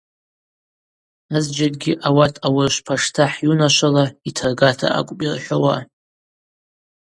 [1.35, 5.77] Азджьакӏгьи ауат аурышв паштахӏ йунашвала йтыргата акӏвпӏ йырхӏвауа.